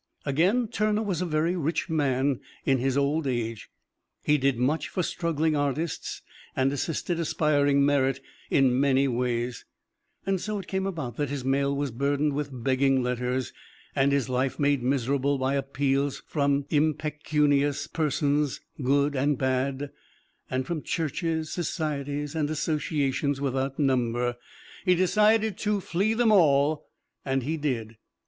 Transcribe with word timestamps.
Again, 0.25 0.67
Turner 0.67 1.03
was 1.03 1.21
a 1.21 1.27
very 1.27 1.55
rich 1.55 1.87
man 1.87 2.39
in 2.65 2.79
his 2.79 2.97
old 2.97 3.27
age; 3.27 3.69
he 4.23 4.39
did 4.39 4.57
much 4.57 4.87
for 4.89 5.03
struggling 5.03 5.55
artists 5.55 6.23
and 6.55 6.73
assisted 6.73 7.19
aspiring 7.19 7.85
merit 7.85 8.19
in 8.49 8.79
many 8.79 9.07
ways. 9.07 9.63
So 10.37 10.57
it 10.57 10.65
came 10.65 10.87
about 10.87 11.17
that 11.17 11.29
his 11.29 11.45
mail 11.45 11.75
was 11.75 11.91
burdened 11.91 12.33
with 12.33 12.49
begging 12.51 13.03
letters, 13.03 13.53
and 13.95 14.11
his 14.11 14.27
life 14.27 14.57
made 14.57 14.81
miserable 14.81 15.37
by 15.37 15.53
appeals 15.53 16.23
from 16.25 16.65
impecunious 16.71 17.85
persons, 17.85 18.59
good 18.81 19.15
and 19.15 19.37
bad, 19.37 19.91
and 20.49 20.65
from 20.65 20.81
churches, 20.81 21.51
societies 21.53 22.33
and 22.33 22.49
associations 22.49 23.39
without 23.39 23.77
number. 23.77 24.37
He 24.83 24.95
decided 24.95 25.59
to 25.59 25.79
flee 25.79 26.15
them 26.15 26.31
all; 26.31 26.87
and 27.23 27.43
he 27.43 27.55
did. 27.55 27.97